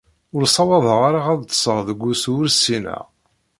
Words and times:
Ur 0.35 0.43
ssawaḍeɣ 0.47 0.99
ara 1.07 1.21
ad 1.31 1.41
ṭṭseɣ 1.45 1.77
deg 1.87 2.01
usu 2.11 2.31
ur 2.39 2.47
ssineɣ. 2.51 3.05